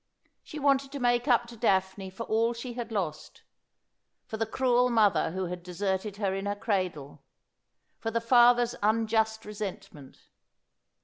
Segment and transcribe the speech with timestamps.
[0.41, 3.43] She wanted to make up to Daphne for all she had lost;
[4.25, 7.21] for the cruel mother who had deserted her in her cradle;
[7.99, 10.29] for the father's unjust resentment.